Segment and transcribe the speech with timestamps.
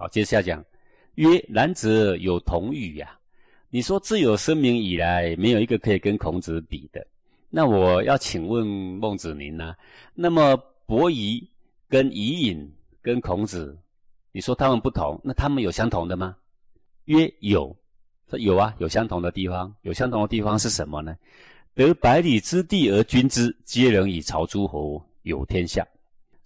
[0.00, 0.64] 好，接下来讲
[1.16, 3.18] 曰：然则有同语呀。
[3.68, 7.06] 你说自有生明以来，没有一个可以跟孔子比的。
[7.50, 9.74] 那我要请问孟子您呢？
[10.14, 11.46] 那么伯夷
[11.86, 12.66] 跟伊尹
[13.02, 13.76] 跟孔子，
[14.32, 16.34] 你说他们不同，那他们有相同的吗？
[17.04, 17.76] 曰有，
[18.30, 19.70] 说有啊，有相同的地方。
[19.82, 21.14] 有相同的地方是什么呢？
[21.74, 25.86] 得百里之地而君之，皆能以朝诸侯，有天下。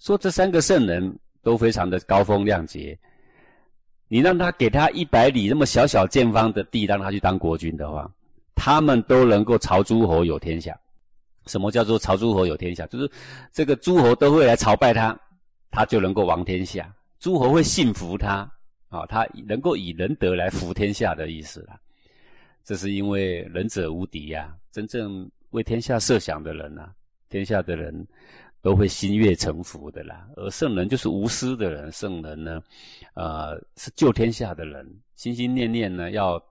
[0.00, 2.98] 说这三个圣人都非常的高风亮节，
[4.09, 8.11] 你让他给他一百里那么小小建方的地，让他去当国君的话，
[8.54, 10.79] 他们都能够朝诸侯，有天下。
[11.46, 12.86] 什么叫做朝诸侯有天下？
[12.86, 13.11] 就是
[13.53, 15.14] 这个诸侯都会来朝拜他，
[15.71, 16.90] 他就能够王天下。
[17.18, 18.50] 诸侯会信服他，
[18.89, 21.79] 啊，他能够以仁德来服天下的意思了。
[22.64, 26.89] 这是因为仁者无敌呀，真正为天下设想的人呐，
[27.29, 28.07] 天下的人
[28.64, 30.27] 都会心悦诚服的啦。
[30.36, 32.62] 而圣人就是无私的人，圣人呢，
[33.12, 36.42] 呃，是救天下的人，心心念念呢要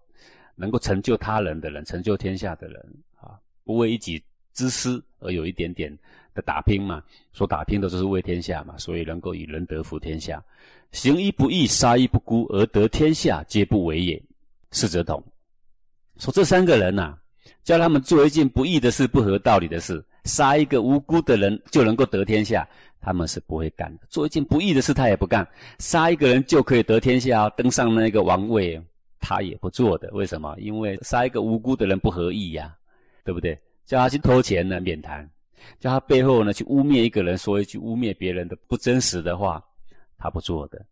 [0.55, 2.79] 能够成就他人的人，成就天下的人
[3.19, 4.23] 啊，不为一己。
[4.55, 5.91] 之私而有一点点
[6.35, 10.39] 的打拼嘛，所打拼的就是为天下嘛，所以能够以仁德服天下，
[10.91, 14.21] 行一不义，杀一不孤，而得天下，皆不为也。
[14.69, 15.23] 是则同。
[16.17, 17.17] 说这三个人呐，
[17.63, 22.67] 叫他们做一件不义的事、不合道理的事，杀一个无辜的人就能够得天下，
[23.01, 24.05] 他们是不会干的。
[24.09, 25.43] 做一件不义的事，他也不干；
[25.79, 28.81] 杀一个人就可以得天下，登上那个王位，
[29.19, 30.09] 他也不做的。
[30.13, 30.55] 为什么？
[30.59, 32.73] 因为杀一个无辜的人不合义呀，
[33.25, 33.59] 对不对？
[33.85, 35.25] 叫他去偷钱呢，免谈；
[35.79, 39.61] 叫他背后呢去污蔑一个人，说一句污蔑别人的不真实的话，
[40.17, 40.85] 他不做的。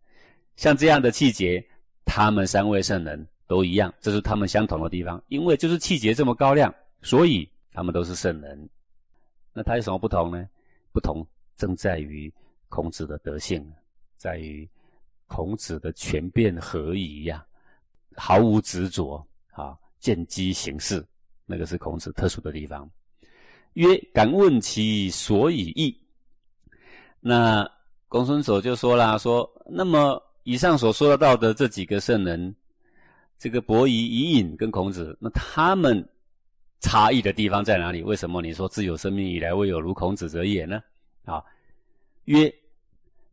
[0.56, 1.64] 像这样的气节，
[2.04, 5.22] 他们三位圣人都一样，这是他们相同的地方。
[5.28, 8.68] 因为就是气节这么高亮，所以他们都是圣人。
[9.52, 10.46] 那他有什么不同呢？
[10.92, 12.32] 不同正在于
[12.68, 13.66] 孔子的德性，
[14.16, 14.68] 在于
[15.26, 17.46] 孔子的全变合一呀，
[18.16, 21.04] 毫无执着啊，见机行事。
[21.44, 22.88] 那个是孔子特殊的地方。
[23.74, 25.98] 曰：敢问其所以义？
[27.20, 27.66] 那
[28.08, 32.54] 公孙丑就说了：说那么以上所说到的这几个圣人，
[33.38, 36.06] 这个伯夷、伊尹跟孔子，那他们
[36.82, 38.02] 差异的地方在哪里？
[38.02, 40.82] 为什么你说自有生命以来未有如孔子者也呢？
[41.24, 41.42] 啊，
[42.24, 42.52] 曰：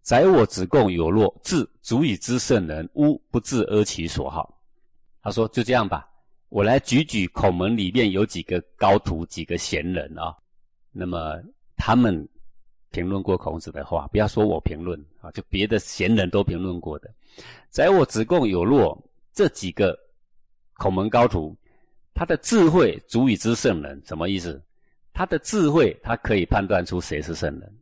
[0.02, 4.56] 宰我子贡有若智，足以知圣人，吾不自而其所好。
[5.22, 6.08] 他说：就这样吧。
[6.50, 10.36] 我来举举孔门里面有几个高徒、几个贤人啊，
[10.92, 11.40] 那么
[11.76, 12.28] 他们
[12.92, 17.14] 评论过孔子的话，不要说我评论啊，就别的贤人都评论过的。
[17.70, 18.98] 在我子贡有若
[19.34, 19.96] 这几个
[20.76, 21.56] 孔门高徒，
[22.20, 24.62] 他的智慧足以知圣人，什么意思？
[25.14, 27.74] 他的智慧，他可以判断出谁是圣人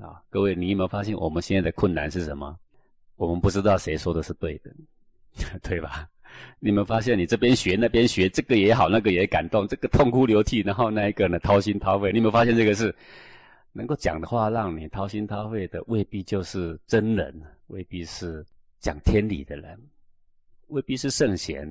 [0.00, 0.22] 啊。
[0.30, 2.58] 各位，你有没有发现我们现在的困难是什么？
[3.16, 4.74] 我们不知道谁说的是对的，
[5.62, 6.08] 对吧？
[6.58, 12.10] 你们发现，你这边学那边学，这个也好，那个也感动，这个痛哭流涕，然后那一个呢掏心掏肺。
[12.12, 12.94] 你有没有发现，这个是
[13.72, 17.30] 能够讲的话让你掏心掏肺的，未必就是真人，
[17.66, 18.42] 未必是
[18.78, 19.78] 讲天理的人，
[20.68, 21.68] 未必是圣贤。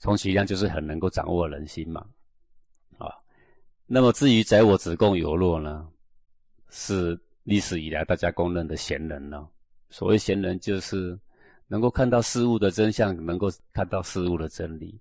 [0.00, 2.06] 充其量就是很能够掌握人心嘛，
[2.98, 3.08] 啊。
[3.86, 5.88] 那么至于宰我子贡有若呢，
[6.70, 9.46] 是历史以来大家公认的贤人呢。
[9.90, 11.18] 所谓贤人，就是。
[11.68, 15.00] 能够看到事物的真相，能够看到事物的真理，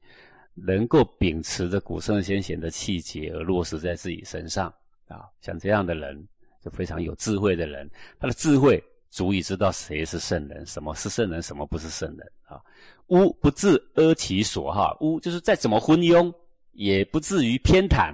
[0.55, 4.73] 能够秉持着古圣先贤的气节而落实在自己身上
[5.07, 6.28] 啊，像这样的人
[6.63, 7.88] 就非常有智慧的人，
[8.19, 8.84] 他的智慧
[9.15, 12.59] 足以知道谁是圣人，什么是圣人，什么不是圣人啊。
[13.07, 16.29] 吾不自阿其所好，吾就是再怎么昏庸，
[16.73, 18.13] 也不至于偏袒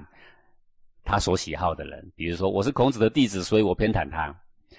[1.04, 2.08] 他所喜好的人。
[2.16, 4.32] 比如说，我是孔子的弟子，所以我偏袒他，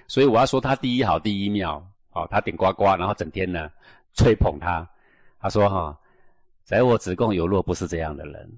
[0.07, 1.85] 所以我要说他第一好，第一妙。
[2.13, 3.69] 哦，他顶呱呱，然后整天呢
[4.13, 4.87] 吹捧他。
[5.41, 5.99] 他说：“哈，
[6.63, 8.49] 在我子贡有若不是这样的人，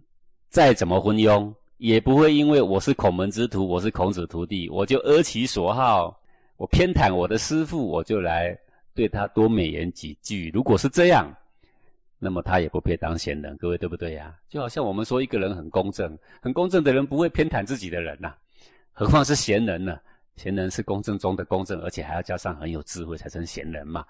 [0.49, 6.15] 再怎么昏庸，也不会因为我是孔门之徒，我是孔子徒弟，我就阿其所好，
[6.57, 8.57] 我偏袒我的师父，我就来
[8.93, 10.49] 对他多美言几句。
[10.53, 11.31] 如果是这样，
[12.19, 13.55] 那么他也不配当贤人。
[13.57, 14.35] 各位对不对呀？
[14.49, 18.33] 就好像我们说一个人很公正，很公正的人不会偏袒自己的人呐，
[18.93, 19.99] 何况是贤人呢？”
[20.35, 24.05] 贤人是公正中的公正，而且还要加上很有智慧，才成贤人嘛。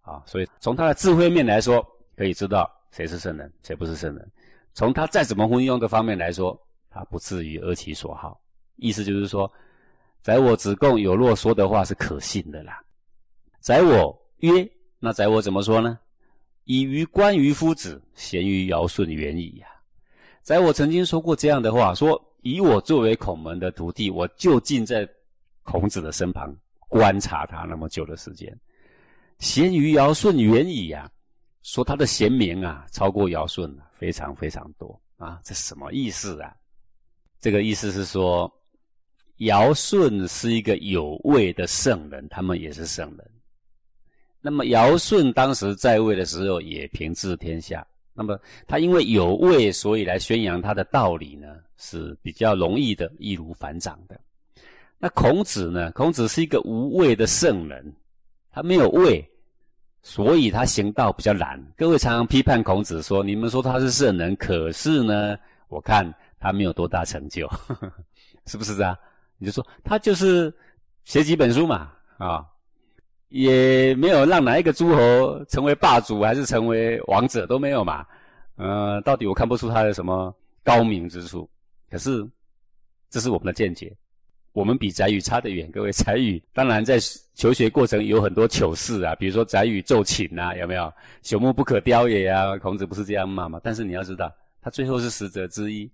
[0.00, 1.86] 啊，所以从他的智慧面来说，
[2.16, 4.28] 可以知道谁是圣人，谁不是圣人。
[4.74, 6.60] 从他再怎么昏庸的方面来说，
[6.90, 8.40] 他不至于阿其所好。
[8.74, 9.48] 意思就是说，
[10.28, 12.78] 宰我子贡有若说的话是可信的啦。
[13.60, 15.98] 宰我曰，那宰我怎么说呢？
[16.64, 19.66] 以于关于夫子，贤于尧舜远矣呀。
[20.42, 25.08] 宰我曾经说过这样的话，说以我作为孔门的徒弟，我就近在。
[25.62, 26.54] 孔子的身旁
[26.88, 28.58] 观察他那么久的时间，
[29.38, 31.10] 贤于尧舜远矣啊！
[31.62, 35.40] 说他的贤明啊，超过尧舜非常非常多啊！
[35.44, 36.54] 这什么意思啊？
[37.38, 38.50] 这个意思是说，
[39.38, 43.30] 尧舜是一个有位的圣人，他们也是圣人。
[44.40, 47.86] 那么尧舜当时在位的时候，也平治天下。
[48.14, 54.18] 那么他因为有位，所以来宣扬他的道理呢，是比较容易的，易如反掌的。
[54.98, 55.92] 那孔子呢？
[55.92, 57.94] 孔子是一个无位的圣人，
[58.50, 59.24] 他没有位，
[60.02, 61.64] 所以他行道比较难。
[61.76, 65.36] 各位常常批判孔子说：“你们说他是圣人，可是呢，
[65.68, 67.48] 我看他没有多大成就，
[68.46, 68.98] 是不是啊？”
[69.38, 70.52] 你就说他就是
[71.04, 72.44] 写几本书嘛，啊。
[73.30, 78.02] 也没有让哪一个诸侯成为霸主，还是成为王者都没有嘛？
[78.56, 81.46] 呃，到底我看不出他的什么高明之处。
[81.90, 82.26] 可是，
[83.10, 83.94] 这是我们的见解。
[84.52, 85.70] 我们比翟宇差得远。
[85.70, 86.98] 各位，翟宇当然在
[87.34, 90.90] 求学过程有很多糗事啊，比如说翟宇奏琴啊，有没有？
[91.22, 93.60] 朽木不可雕也啊，孔子不是这样骂吗？
[93.62, 95.88] 但是你要知道，他最后是使者之一，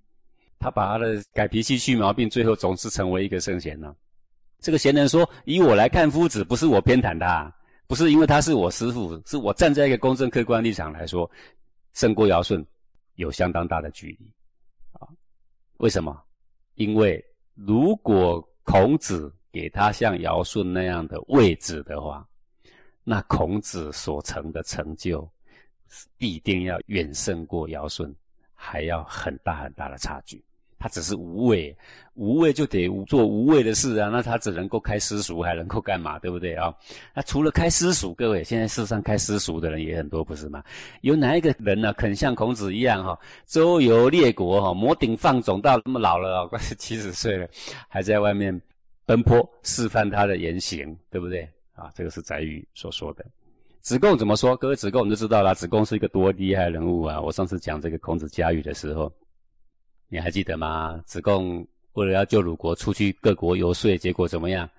[0.65, 3.95] 他把他的改脾气、去毛病，最后总是成为一个圣贤呢。
[4.61, 7.55] 这个贤人说：“以我来看夫子，不是我偏袒他，
[7.87, 11.31] 不是因为他是我师父，是我站在一个公正客观立场来说，
[11.93, 12.65] 胜过尧舜
[13.17, 14.33] 有相当大的距离。
[14.93, 15.07] 啊，
[15.77, 16.19] 为什么？
[16.77, 17.23] 因为
[17.53, 22.27] 如果孔子给他像尧舜那样的位置的话，
[23.03, 25.31] 那孔子所成的成就，
[26.17, 28.11] 必定要远胜过尧舜，
[28.55, 30.43] 还要很大很大的差距。”
[30.85, 31.75] 他只是无畏，
[32.13, 34.11] 无畏就得做无畏的事啊。
[34.11, 36.19] 那他只能够开私塾，还能够干嘛？
[36.19, 36.75] 对不对啊？
[37.15, 40.63] 那除了开私塾，各位现在世上开私塾的人也很多，不是吗？
[41.01, 47.49] 有哪一个人呢，肯像孔子一样哈，周游列国哈，摩顶放踵，到那么老了，快七十岁了，
[47.89, 48.61] 还在外面
[49.07, 51.91] 奔波示范他的言行，对不对啊？
[51.95, 53.25] 这个是宰予所说的。
[53.81, 54.55] 子贡怎么说？
[54.55, 55.55] 各位子贡我们就知道了。
[55.55, 57.19] 子贡是一个多厉害人物啊！
[57.19, 59.11] 我上次讲这个孔子家语的时候。
[60.15, 61.03] 你还记得吗？
[61.05, 64.71] 子贡为了要救鲁国，出去各国游说，结果怎么样？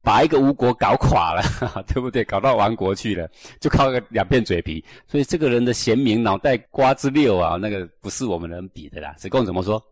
[0.00, 1.42] 把一个吴国搞垮了，
[1.92, 2.22] 对不对？
[2.22, 4.82] 搞到亡国去了，就靠个两片嘴皮。
[5.08, 9.12] 所以这个人的贤明，脑袋瓜子六啊，那个不是我们能比的啦。
[9.14, 9.84] 子贡怎么说？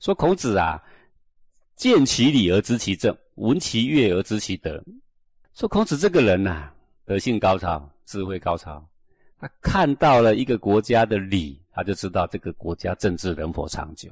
[0.00, 0.78] 说孔子啊，
[1.74, 4.84] 见其理而知其政，闻其乐而知其德。
[5.54, 6.70] 说孔子这个人呐，
[7.06, 8.86] 德性高超，智慧高超。
[9.40, 11.58] 他看到了一个国家的理。
[11.78, 14.10] 他就知道这个国家政治能否长久。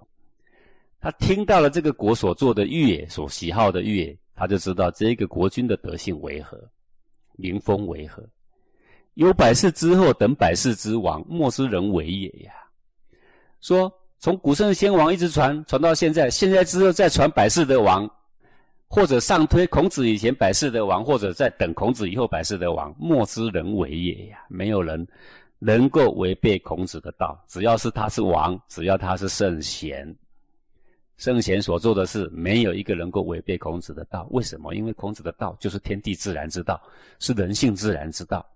[1.01, 6.57] 他听到了这个国所做的乐，所喜好的乐，他就知道这个国君的德性为何，
[7.33, 8.23] 民风为何。
[9.15, 12.53] 有百世之后，等百世之王，莫之人为也呀。
[13.61, 18.09] 说从古圣先王一直传传到现在，现在之后再传百世的王，
[18.87, 24.39] 或者上推孔子以前百世的王，或者在等孔子以后百世的王，莫之人为也呀。
[24.49, 25.05] 没有人。
[25.67, 30.17] 能够违背孔子的道，只要是他是王，只要他是圣贤，
[31.17, 34.29] 圣贤所做的事，没有一个能够违背孔子的道。
[34.31, 34.77] 为什么？
[34.77, 36.81] 因为孔子的道就是天地自然之道，
[37.19, 38.47] 是人性自然之道，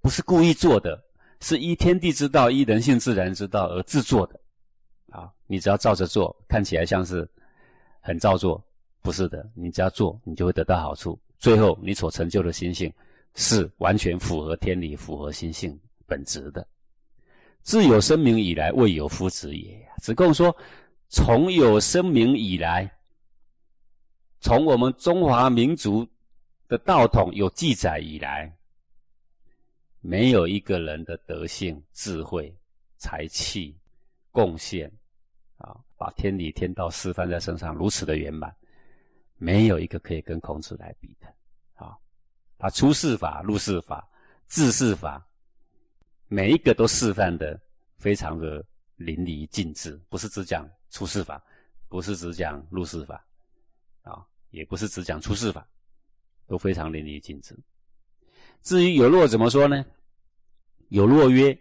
[0.00, 1.02] 不是故意做的，
[1.40, 4.38] 是依天地之道、依人性自然之道而制作的。
[5.10, 7.28] 啊，你只要照着做，看起来像是
[8.00, 8.64] 很照做，
[9.02, 9.44] 不是的。
[9.52, 11.18] 你只要做，你就会得到好处。
[11.40, 12.92] 最后，你所成就的心性
[13.34, 15.76] 是完全符合天理、符合心性。
[16.10, 16.66] 本质的，
[17.62, 19.88] 自有生明以来，未有夫子也。
[19.98, 20.54] 子贡说
[21.08, 22.90] ：“从有生明以来，
[24.40, 26.04] 从我们中华民族
[26.66, 28.52] 的道统有记载以来，
[30.00, 32.52] 没有一个人的德性、智慧、
[32.96, 33.78] 才气、
[34.32, 34.90] 贡献
[35.58, 38.52] 啊，把天理天道示范在身上如此的圆满，
[39.36, 41.26] 没有一个可以跟孔子来比的。
[41.74, 41.96] 啊，
[42.58, 44.10] 他出世法、入世法、
[44.48, 45.24] 治世法。”
[46.32, 47.60] 每一个都示范的
[47.98, 51.42] 非常的淋漓尽致，不是只讲出世法，
[51.88, 53.26] 不是只讲入世法，
[54.02, 55.66] 啊，也不是只讲出世法，
[56.46, 57.58] 都非常淋漓尽致。
[58.62, 59.84] 至于有若怎么说呢？
[60.90, 61.58] 有若曰：“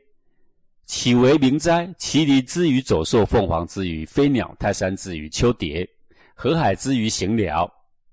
[0.85, 1.87] 岂为名哉？
[1.97, 5.89] 麒麟之于走兽，凤凰之于飞鸟，泰山之于秋蝶，
[6.35, 7.67] 河海之于行鸟，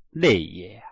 [0.08, 0.82] 类也。”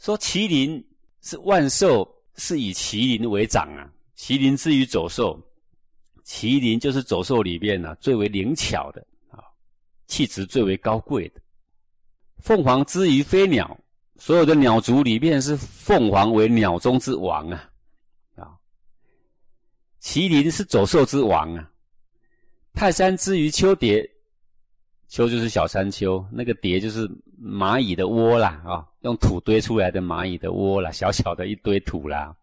[0.00, 0.82] 说麒麟
[1.20, 3.92] 是万兽，是以麒麟为长啊。
[4.20, 5.40] 麒麟之于走兽，
[6.26, 9.00] 麒麟就是走兽里面呢最为灵巧的
[9.30, 9.40] 啊，
[10.06, 11.40] 气质最为高贵的。
[12.36, 13.80] 凤凰之于飞鸟，
[14.16, 17.70] 所有的鸟族里面是凤凰为鸟中之王啊
[18.36, 18.52] 啊。
[20.02, 21.70] 麒麟是走兽之王啊。
[22.74, 24.06] 泰山之于秋蝶，
[25.08, 27.08] 丘就是小山丘，那个蝶就是
[27.42, 32.36] 蚂蚁的窝啦，啊，用土堆出来的蚂蚁的窝啦，小小的一堆土啦，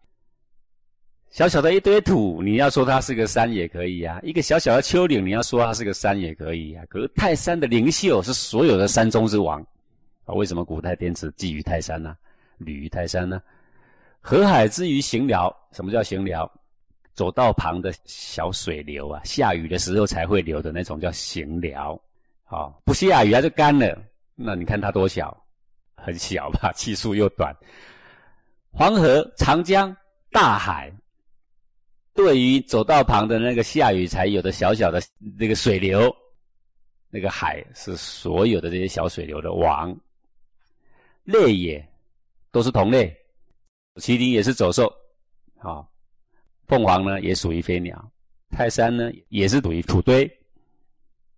[1.30, 6.84] 小小的一堆土，你要说它是个山也可以啊，一个小小的丘陵，你要说它是个山也可以啊。
[6.88, 9.60] 可是泰山的灵秀是所有的山中之王
[10.24, 12.16] 啊，为什么古代天子寄于泰山呢？
[12.56, 13.40] 旅于泰山呢？
[14.20, 16.50] 河海之于行寮，什么叫行寮？
[17.14, 22.00] 走道旁的小水流啊，下雨的时候才会流的那种叫行寮。
[22.44, 23.96] 好，不下雨它就干了。
[24.34, 25.36] 那你看它多小，
[25.96, 26.72] 很小吧？
[26.74, 27.54] 气数又短。
[28.70, 29.94] 黄河、长江、
[30.30, 30.92] 大海，
[32.18, 35.00] 对于走道旁的那个下雨才有的小小的
[35.38, 36.12] 那个水流，
[37.10, 39.96] 那个海是所有的这些小水流的王。
[41.22, 41.88] 类也，
[42.50, 43.16] 都是同类。
[44.00, 44.92] 麒麟也是走兽，
[45.58, 45.88] 好，
[46.66, 48.10] 凤凰呢也属于飞鸟，
[48.50, 50.28] 泰山呢也是属于土堆，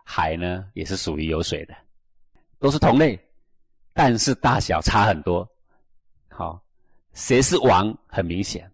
[0.03, 1.77] 海呢也是属于有水的，
[2.59, 3.21] 都是同类，
[3.93, 5.47] 但是大小差很多。
[6.31, 6.59] 好，
[7.13, 7.95] 谁是王？
[8.07, 8.67] 很明显，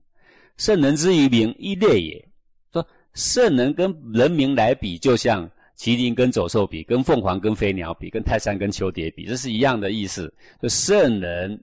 [0.56, 2.28] 圣人之于民，一列也。
[2.72, 10.32] 说圣人跟人民来比，就像麒麟跟走兽比，跟凤凰跟飞鸟比，跟泰山跟丘蝶比，这是一样的意思。
[10.60, 11.62] 就圣人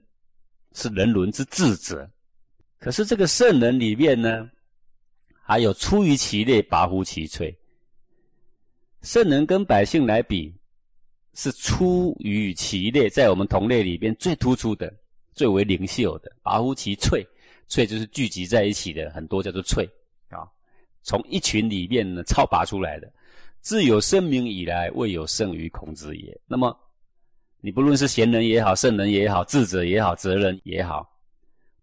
[0.72, 2.08] 是人伦之智者。
[2.78, 4.48] 可是这个圣人里面呢，
[5.42, 7.54] 还有出于其类，拔乎其萃。
[9.02, 10.54] 圣人跟百姓来比，
[11.34, 14.92] 是出于其类，在我们同类里边最突出的、
[15.34, 17.26] 最为灵秀的，拔乎其萃。
[17.68, 19.88] 萃就是聚集在一起的，很多叫做萃
[20.28, 20.46] 啊。
[21.02, 23.12] 从一群里面呢，超拔出来的。
[23.60, 26.38] 自有生民以来，未有胜于孔子也。
[26.46, 26.76] 那么，
[27.60, 31.10] 你不论是贤人也好，圣人也好，智者也好，哲人也好。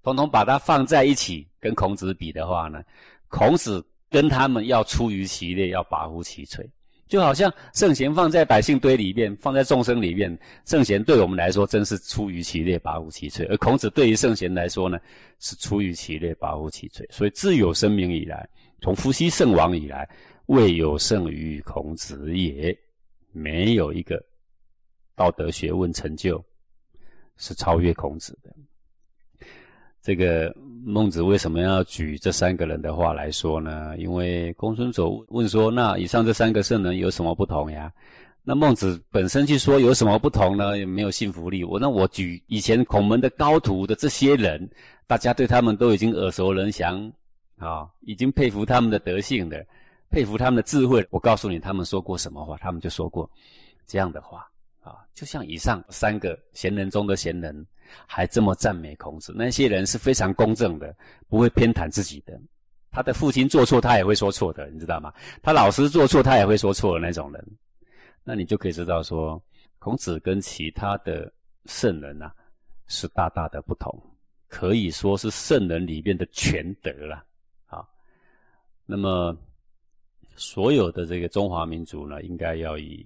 [0.04, 2.84] 统统把它放在一起，跟孔子比的话呢，
[3.30, 6.64] 孔子跟他们要出于其类，要拔乎其萃，
[7.12, 14.98] 就好像圣贤放在百姓堆里面，放在众生里面，圣贤对我们来说真是出于其类，拔乎其萃；而孔子对于圣贤来说呢，
[15.38, 17.06] 是出于其类，拔乎其萃。
[17.12, 18.48] 所以自有生民以来，
[18.80, 20.08] 从伏羲圣王以来，
[20.46, 22.74] 未有胜于孔子也，
[23.34, 24.18] 没有一个
[25.14, 26.42] 道德学问成就
[27.36, 28.56] 是超越孔子的。
[30.02, 30.52] 这个
[30.84, 33.96] 孟子为什么要举这三个人的话来说呢？
[33.98, 37.92] 因为公孙丑问说：“那以上这三个圣人有什么不同呀？”
[38.44, 40.76] 那孟子本身去说有什么不同呢？
[40.76, 41.64] 也没有信服力。
[41.64, 44.68] 我那我举以前孔门的高徒的这些人，
[45.06, 47.12] 大家对他们都已经耳熟能详
[47.60, 49.64] 啊，已经佩服他们的德性的，
[50.10, 51.06] 佩服他们的智慧。
[51.12, 52.58] 我告诉你，他们说过什么话？
[52.58, 53.30] 他们就说过
[53.86, 54.50] 这样的话
[54.82, 57.66] 啊，就像以上三个贤人中的贤人。
[58.08, 60.96] 还这么赞美孔子，那些人是非常公正的，
[61.28, 62.40] 不会偏袒自己的。
[62.90, 65.14] 他的父亲做错，他也会说错的，你知道吗？
[65.44, 67.46] 他老师做错，他也会说错的那种人。
[68.24, 69.44] 那你就可以知道说，
[69.78, 71.30] 孔子跟其他的
[71.66, 72.32] 圣人呐，
[72.88, 73.94] 是大大的不同，
[74.48, 77.26] 可以说是圣人里面的全德了。
[77.66, 77.86] 啊，
[78.86, 79.38] 那么
[80.38, 83.06] 所有的这个中华民族呢，应该要以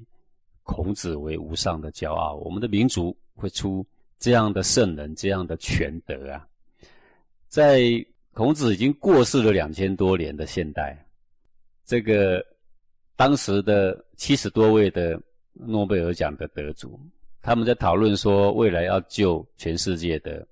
[0.66, 2.36] 孔子为无上的骄傲。
[2.36, 3.86] 我们的民族会出。
[4.18, 6.48] 这样的圣人，这样的全德啊，
[7.50, 7.84] 在
[8.32, 11.06] 孔子已经过世了两千多年的现代，
[11.86, 12.44] 这个
[13.18, 15.22] 当时的七十多位的
[15.54, 16.98] 诺贝尔奖的得主，
[17.42, 20.48] 他们在讨论说，未来要救全世界的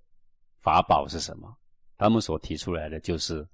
[0.60, 1.56] 法宝是什么？
[1.98, 3.48] 他们所提出来的就是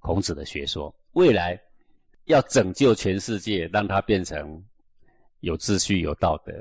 [0.00, 0.94] 孔子的学说。
[1.12, 1.58] 未来
[2.26, 4.62] 要拯救全世界，让它变成
[5.40, 6.52] 有秩序、有道德，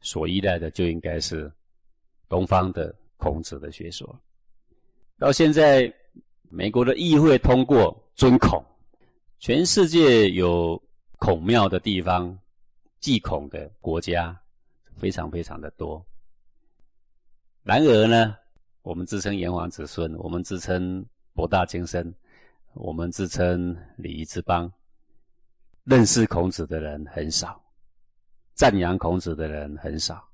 [0.00, 1.50] 所依赖的就应该是。
[2.28, 4.20] 东方的孔子的学说，
[5.16, 5.94] 到现在，
[6.48, 8.60] 美国的议会通过尊孔，
[9.38, 10.76] 全世界有
[11.18, 12.36] 孔庙的地方，
[12.98, 14.36] 祭孔的国家
[14.96, 16.04] 非常非常的多。
[17.62, 18.36] 然而呢，
[18.82, 22.12] 我们自称炎黄子孙，我们自称博大精深，
[22.74, 24.68] 我们自称礼仪之邦，
[25.84, 27.62] 认识孔子的人很少，
[28.56, 30.28] 赞扬孔子的人很少。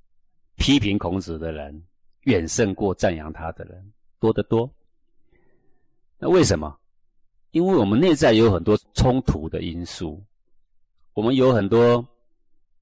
[0.57, 1.83] 批评孔子的人
[2.23, 4.71] 远胜过赞扬他的人多得多。
[6.19, 6.79] 那为什么？
[7.51, 10.25] 因为我们内在有很多冲突的因素，
[11.15, 12.03] 我们有很多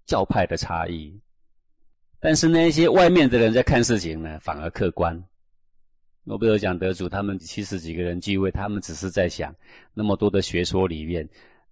[0.05, 1.19] 教派的差异。
[2.21, 5.21] 但是那些外面的人在看事情呢，反而客观。
[6.23, 9.55] 诺贝尔奖得主他们七十几个人聚会，他们只是在想
[9.95, 11.27] 那么多的学说里面，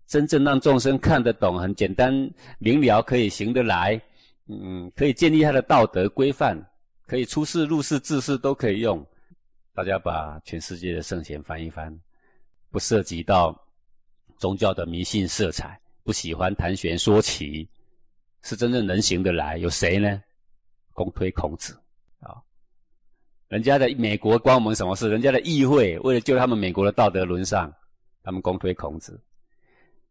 [0.08, 2.12] 真正让众生看得懂、很简单
[2.58, 4.00] 明了、可以行得来。
[4.46, 6.58] 嗯，可以建立他的道德规范，
[7.06, 9.06] 可以出世入世治世都可以用。
[9.74, 11.94] 大家把全世界的圣贤翻一翻，
[12.70, 13.54] 不涉及到
[14.38, 17.68] 宗教的迷信色彩，不喜欢谈玄说奇，
[18.40, 20.22] 是真正能行得来，有谁呢？
[20.94, 21.78] 公推孔子
[22.20, 22.34] 啊！
[23.48, 25.10] 人家的美国关我们什么事？
[25.10, 27.70] 人家的议会为了救他们美国的道德沦丧，
[28.24, 29.20] 他们公推孔子。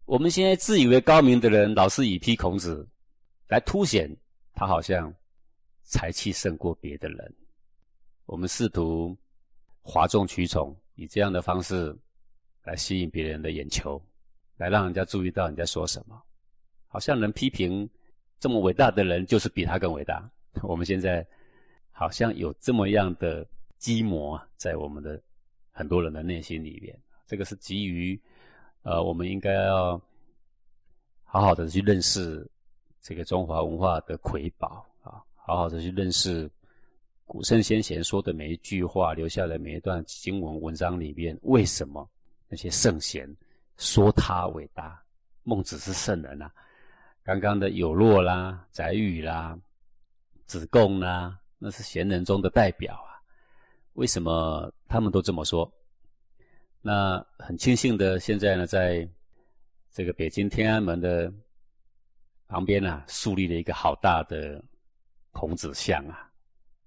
[0.08, 2.88] 我们现在自以为高明的人，老是以批孔子，
[3.50, 4.10] 来凸显
[4.54, 5.14] 他好像
[5.84, 7.36] 才气胜过别的人。
[8.26, 9.16] 我们试图
[9.82, 11.94] 哗众取宠，以这样的方式
[12.64, 14.02] 来吸引别人的眼球，
[14.56, 16.18] 来让人家注意到你在说什么。
[16.88, 17.88] 好像能批评
[18.40, 20.32] 这么伟大的人，就是比他更伟大。
[20.64, 21.26] 我们现在
[21.92, 23.46] 好像有这么样的
[23.78, 25.22] 积魔在我们的
[25.70, 26.98] 很多人的内心里面，
[27.28, 28.18] 这个是基于
[28.84, 30.00] 呃，我们应该要
[31.24, 32.50] 好好的去认识
[33.02, 36.50] 这个中华文化的瑰宝啊，好好的去认识
[37.26, 42.10] 古圣先贤说的每一句话，留下的每一段经文文章里面，为什么
[42.48, 43.30] 那些圣贤
[43.78, 45.02] 说他伟大？
[45.44, 46.52] 孟子是圣人啊，
[47.24, 49.58] 刚刚的有若啦、宰予啦。
[50.46, 53.20] 子贡啦，那是贤人中的代表啊。
[53.96, 55.70] 为什么他们都这么说？
[56.82, 59.08] 那很庆幸的，现在呢，在
[59.92, 61.32] 这个北京天安门的
[62.48, 64.64] 旁边啊，树立了一个好大的
[65.32, 66.32] 孔子像啊，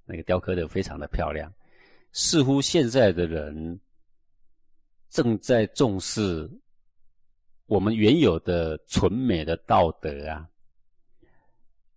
[0.04, 1.52] 那个雕刻的非常的漂亮。
[2.12, 3.78] 似乎现在的人
[5.10, 6.50] 正在重视
[7.66, 10.48] 我们原有的纯美的道德啊。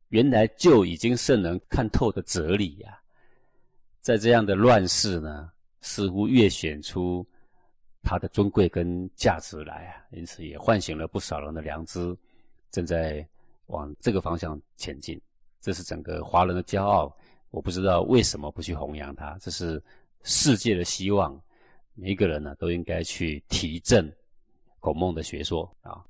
[0.10, 3.00] 原来就已经圣人看透的哲理呀，
[4.00, 7.26] 在这样的乱世呢，似乎越显出
[8.04, 12.16] 它的尊贵跟价值来啊，因此也唤醒了不少人的良知，
[12.70, 13.26] 正在
[13.68, 15.20] 往这个方向前进。
[15.62, 17.16] 这是整个华人的骄傲，
[17.50, 19.82] 我不知道为什么不去弘扬它，这是
[20.24, 21.42] 世界的希望。
[21.96, 24.12] 每一个人呢，都应该去提振
[24.80, 26.04] 孔孟的学说啊。